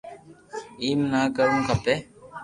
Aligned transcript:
ايم 0.83 0.99
ني 1.11 1.21
ڪرووُ 1.35 1.61
کپي 1.67 1.95